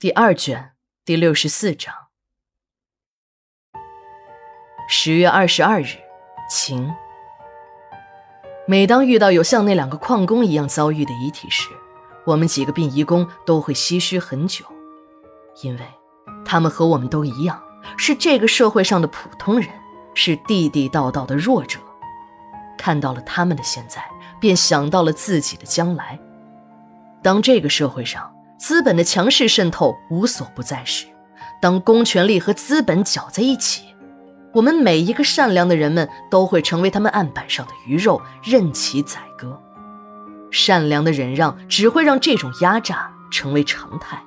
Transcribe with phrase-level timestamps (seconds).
[0.00, 0.74] 第二卷
[1.04, 1.92] 第六十四章。
[4.88, 5.96] 十月二十二日，
[6.48, 6.94] 晴。
[8.64, 11.70] 每当遇到有像那两个矿工一样遭遇的遗体时，
[12.24, 14.64] 我们几个殡仪工都会唏嘘很久，
[15.62, 15.80] 因为
[16.44, 17.60] 他们和我们都一样，
[17.96, 19.68] 是这个社会上的普通人，
[20.14, 21.80] 是地地道道的弱者。
[22.78, 24.08] 看到了他们的现在，
[24.38, 26.16] 便想到了自己的将来。
[27.20, 31.06] 当这个社会上资本的强势渗透无所不在时，
[31.62, 33.84] 当公权力和资本搅在一起。
[34.52, 39.58] 我们每一个善良的人们都会成为他们案板上的鱼肉，任其宰割。
[40.50, 44.20] 善良的忍让只会让这种压榨成为常态。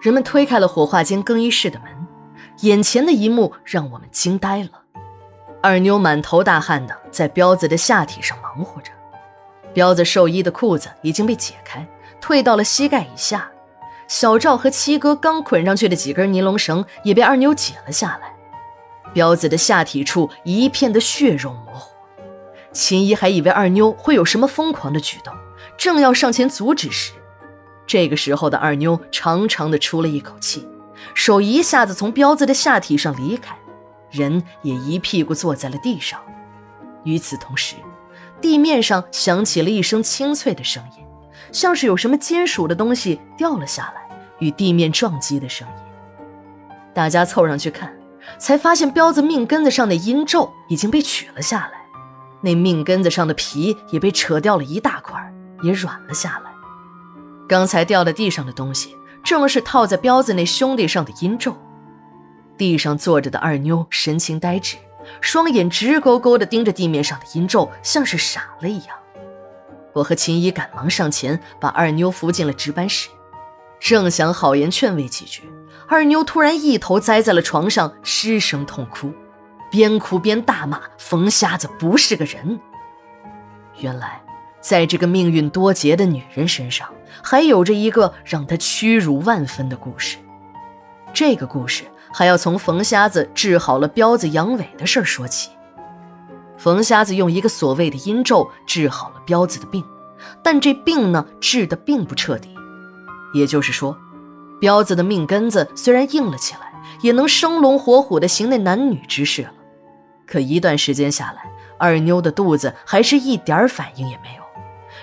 [0.00, 2.06] 人们推开了火化间更衣室的门，
[2.62, 4.70] 眼前的一幕让我们惊呆了。
[5.62, 8.90] 二妞满头大汗的在彪子的下体上忙活着，
[9.72, 11.86] 彪子寿衣的裤子已经被解开，
[12.22, 13.50] 退到了膝盖以下。
[14.08, 18.34] 小赵和七哥刚捆上去的几根尼龙绳也被二妞解了下来。
[19.12, 21.94] 彪子的下体处一片的血肉模糊，
[22.72, 25.34] 秦一还以为二妞会有什么疯狂的举动，
[25.76, 27.12] 正要上前阻止时，
[27.86, 30.66] 这个时候的二妞长长的出了一口气，
[31.14, 33.54] 手一下子从彪子的下体上离开，
[34.10, 36.18] 人也一屁股坐在了地上。
[37.04, 37.76] 与此同时，
[38.40, 41.04] 地面上响起了一声清脆的声音，
[41.52, 45.74] 像是有什么金属的东西掉了下来，与地面撞击的声音。
[46.92, 47.92] 大家凑上去看。
[48.38, 51.80] 才发现彪子命根子上的阴咒已经被取了下来，
[52.40, 55.20] 那命根子上的皮也被扯掉了一大块，
[55.62, 56.52] 也软了下来。
[57.48, 61.56] 刚才掉在地上的东西，正是套在彪子那兄弟上的阴咒。
[62.56, 64.76] 地上坐着的二妞神情呆滞，
[65.20, 68.96] 双眼直勾勾地盯着地面上的阴咒，像是傻了一样。
[69.92, 73.08] 我和秦姨赶忙上前，把二妞扶进了值班室，
[73.78, 75.42] 正想好言劝慰几句。
[75.86, 79.12] 二妞突然一头栽在了床上，失声痛哭，
[79.70, 82.58] 边哭边大骂冯瞎子不是个人。
[83.78, 84.22] 原来，
[84.60, 86.88] 在这个命运多劫的女人身上，
[87.22, 90.16] 还有着一个让她屈辱万分的故事。
[91.12, 95.50] 这个故事还要从冯瞎子治好了彪子阳痿的事说起。
[96.62, 99.84] 冯瞎子用一个所谓的阴咒治好了彪子的病，
[100.44, 102.54] 但这病呢，治的并不彻底，
[103.34, 103.98] 也就是说。
[104.60, 109.50] 彪子的命根子虽然硬了起来，也能生龙活虎的行那男女之事了。
[110.24, 114.42] 可一段时间下来，二妞的肚子还是一点反应也没有，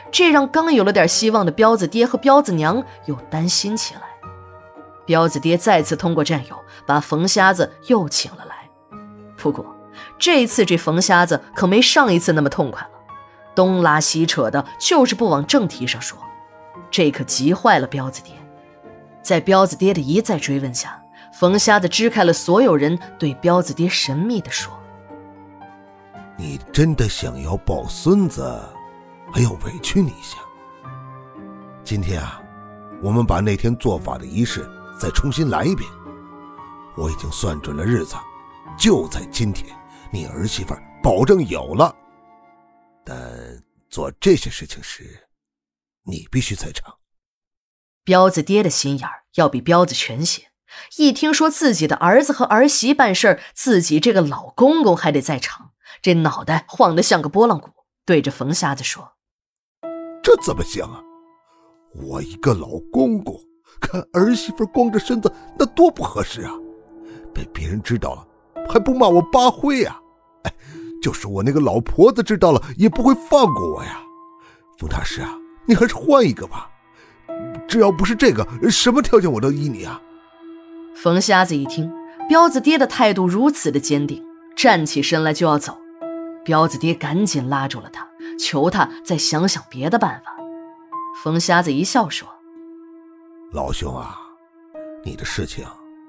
[0.10, 4.04] 这让刚有了点希望的彪子爹和彪子娘又担心起来。
[5.06, 8.70] 彪子爹再次通过战友把冯瞎子又请了来，
[9.36, 9.66] 不过
[10.18, 12.90] 这次这冯瞎子可没上一次那么痛快了，
[13.56, 16.18] 东拉西扯的，就是不往正题上说，
[16.92, 18.34] 这可急坏了彪子爹。
[19.22, 21.02] 在彪子爹的一再追问下，
[21.34, 24.74] 冯瞎子支开了所有人，对彪子爹神秘地说
[26.38, 28.42] ：“你真的想要抱孙子，
[29.32, 30.38] 还要委屈你一下。
[31.84, 32.42] 今天啊，
[33.02, 34.68] 我们把那天做法的仪式
[35.00, 35.88] 再重新来一遍。
[36.96, 38.16] 我已经算准了日子，
[38.78, 39.76] 就在今天，
[40.12, 41.96] 你儿媳妇保证有了。
[43.06, 43.18] 但
[43.90, 45.28] 做这些事情时，
[46.04, 46.96] 你必须在场。”
[48.04, 50.48] 彪子爹的心眼儿要比彪子全些，
[50.98, 57.70] 一听说自己的儿子和儿媳办事儿，自己这个老公公还得在场，这脑袋晃得像个拨浪鼓，
[58.06, 59.14] 对着冯瞎子说
[60.24, 61.04] ：“这怎么行啊？
[61.94, 63.40] 我一个老公公
[63.80, 66.54] 看儿媳妇光着身子，那多不合适啊！
[67.34, 68.28] 被别人知道了，
[68.70, 70.00] 还不骂我八灰呀？
[70.44, 70.54] 哎，
[71.02, 74.02] 就是我那个老婆子知道了，也不会放过我呀！
[74.78, 75.36] 冯大师啊，
[75.66, 76.70] 你还是换一个吧。”
[77.68, 80.02] 只要不是这个，什么条件我都依你啊！
[80.96, 81.92] 冯瞎子一听，
[82.28, 84.24] 彪子爹的态度如此的坚定，
[84.56, 85.78] 站起身来就要走。
[86.44, 88.08] 彪子爹赶紧拉住了他，
[88.40, 90.36] 求他再想想别的办法。
[91.24, 92.28] 冯瞎子一笑说
[93.54, 94.18] ：“老兄啊，
[95.06, 95.64] 你的事情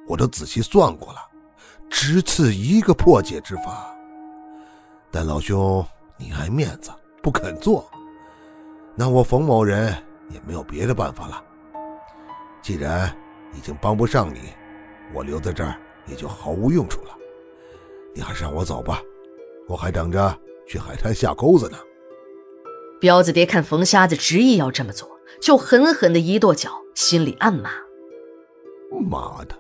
[0.09, 1.19] 我都仔细算过了，
[1.91, 3.95] 只此一个破解之法。
[5.11, 5.85] 但老兄
[6.17, 6.91] 你爱面子，
[7.23, 7.91] 不肯做，
[8.95, 9.95] 那我冯某人……”
[10.33, 11.43] 也没有别的办法了。
[12.63, 13.13] 既然
[13.53, 14.39] 已经帮不上你，
[15.13, 15.75] 我留在这儿
[16.07, 17.09] 也就毫无用处了。
[18.15, 19.03] 你还是让我走吧，
[19.67, 20.39] 我还等着
[20.69, 21.77] 去海滩下钩子呢。
[23.01, 27.71] 彪子爹看冯瞎子执意要这么做，就狠狠的一跺脚，心里暗骂
[29.11, 29.59] ：“妈的，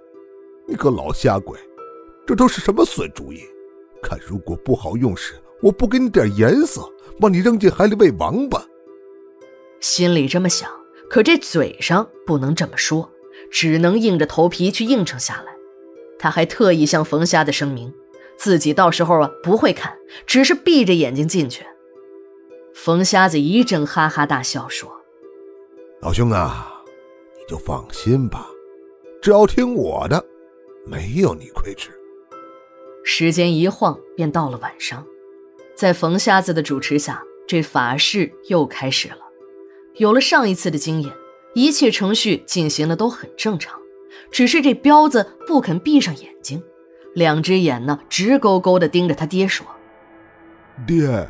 [0.68, 1.58] 你个老瞎鬼，
[2.30, 3.40] 这都是什么损主意？
[4.00, 6.80] 看如果不好用时，我不给你点颜色，
[7.18, 8.64] 把你扔进海里喂王八。”
[9.80, 10.70] 心里这么想，
[11.10, 13.10] 可这嘴上不能这么说，
[13.50, 15.52] 只能硬着头皮去应承下来。
[16.20, 17.92] 他还特意向冯瞎子声明，
[18.36, 21.66] 自己到时候啊不会看，只是闭着眼睛进去。
[22.72, 24.88] 冯瞎子一阵哈哈大笑，说
[26.00, 26.80] ：“老兄啊，
[27.36, 28.46] 你就放心吧，
[29.20, 30.24] 只要听我的，
[30.86, 31.90] 没有你亏吃。”
[33.04, 35.04] 时间一晃，便到了晚上，
[35.74, 39.18] 在冯瞎子的主持下，这法事又开始了。
[39.96, 41.12] 有了上一次的经验，
[41.54, 43.78] 一切程序进行的都很正常。
[44.30, 46.62] 只是这彪子不肯闭上眼睛，
[47.14, 49.66] 两只眼呢直勾勾的盯着他爹说
[50.86, 51.28] ：“爹，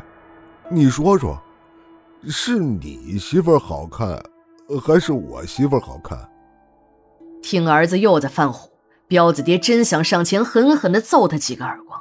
[0.71, 1.41] 你说说，
[2.29, 4.23] 是你媳妇好看，
[4.83, 6.19] 还是我媳妇好看？”
[7.43, 8.70] 听儿子又在犯虎，
[9.11, 12.01] 彪子爹真想上前狠狠的揍他几个耳光。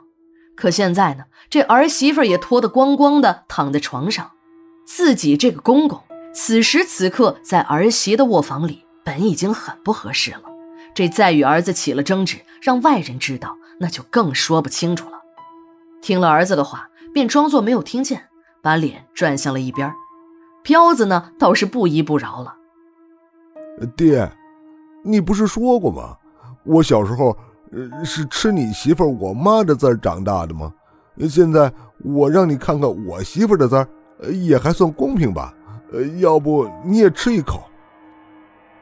[0.55, 4.29] 可现在呢，这儿媳妇也脱得光光的躺在床上，
[4.85, 5.99] 自己这个公公
[6.35, 10.43] 此时此刻在儿媳的卧房里，本已经很不合适了。
[10.93, 15.19] 这再与儿子起了争执，让外人知道，那就更说不清楚了。
[16.03, 18.27] 听了儿子的话，便装作没有听见，
[18.61, 19.91] 把脸转向了一边。
[20.61, 22.55] 彪子呢，倒是不依不饶了。
[23.97, 24.31] 爹，
[25.03, 26.17] 你不是说过吗？
[26.69, 27.35] 我小时候，
[27.71, 30.71] 呃，是吃你媳妇我妈的字长大的吗？
[31.27, 31.71] 现在
[32.03, 33.87] 我让你看看我媳妇的字
[34.31, 35.53] 也还算公平吧？
[35.91, 37.63] 呃，要不你也吃一口？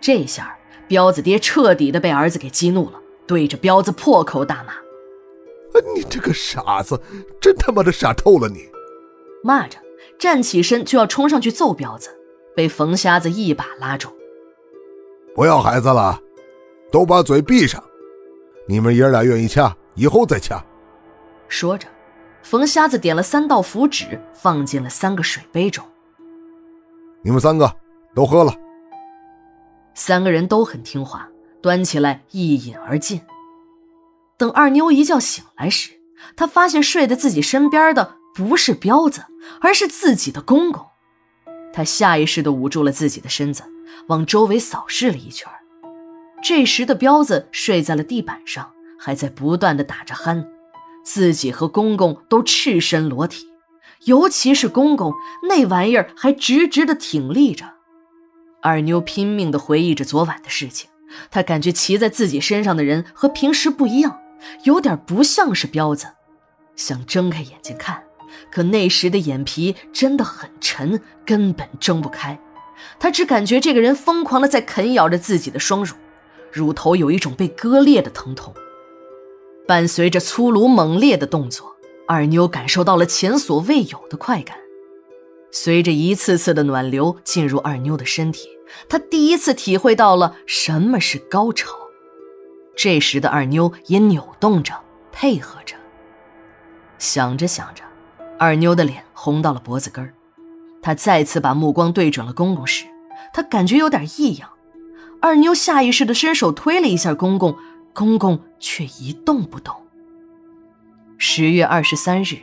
[0.01, 0.54] 这下。
[0.89, 4.72] 彪子爹彻底的被儿子给激怒了，对着彪子破口大骂
[5.94, 6.98] ：“你这个傻子，
[7.42, 8.69] 真他妈的傻透了！”你
[9.44, 9.78] 骂着
[10.18, 12.10] 站起身就要冲上去揍彪子，
[12.56, 14.07] 被冯瞎子一把拉住
[15.36, 16.22] ：“不要孩子了，
[16.92, 17.84] 都把嘴闭上！
[18.68, 20.63] 你们爷俩愿意掐，以后再掐。”
[21.48, 21.88] 说着，
[22.44, 25.86] 冯瞎子点了三道符纸，放进了三个水杯中。
[27.24, 27.74] 你们三个
[28.13, 28.54] 都喝了。
[29.94, 31.30] 三个人都很听话，
[31.62, 33.22] 端起来一饮而尽。
[34.38, 35.92] 等二妞一觉醒来时，
[36.36, 39.25] 她发现睡在自己身边的不是彪子，
[39.62, 40.86] 而是自己的公公。
[41.74, 43.63] 她下意识地捂住了自己的身子，
[44.07, 45.51] 往周围扫视了一圈。
[46.50, 50.46] 这时的彪子睡在了地板上，还在不断的打着鼾。
[51.04, 53.48] 自己和公公都赤身裸体，
[54.06, 55.12] 尤其是公公
[55.50, 57.66] 那玩意儿还直直的挺立着。
[58.62, 60.90] 二妞拼命的回忆着昨晚的事情，
[61.30, 64.18] 她感觉骑在自己身上的人和平时不一样，
[64.64, 66.08] 有点不像是彪子。
[66.78, 68.04] 想睁开眼睛看，
[68.50, 72.40] 可那时的眼皮真的很沉，根本睁不开。
[72.98, 75.94] 她只感觉这个人疯狂的在啃咬着自己的双乳，
[76.52, 78.54] 乳头有一种被割裂的疼痛。
[79.68, 81.76] 伴随着粗鲁猛烈的动作，
[82.08, 84.58] 二妞感受到了前所未有的快感。
[85.52, 88.50] 随着一次次的暖流进入二妞的身体。
[88.90, 91.74] 她第一次体会到了什么是高潮，
[92.76, 94.74] 这时的二妞也扭动着，
[95.12, 95.76] 配合着。
[96.98, 97.84] 想着想着，
[98.38, 100.14] 二妞的脸红到了脖子根儿。
[100.82, 102.86] 她再次把目光对准了公公时，
[103.34, 104.50] 她感觉有点异样。
[105.19, 107.58] 二妞下意识的伸手推了一下公公，
[107.94, 109.75] 公公却一动不动。
[111.18, 112.38] 十月二十三日，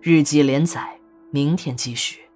[0.00, 0.98] 日记连载，
[1.30, 2.29] 明天继续。